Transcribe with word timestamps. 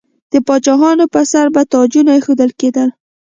د 0.31 0.33
پاچاهانو 0.47 1.05
پر 1.13 1.23
سر 1.31 1.47
به 1.55 1.61
تاجونه 1.73 2.11
ایښودل 2.15 2.51
کیدل. 2.59 2.89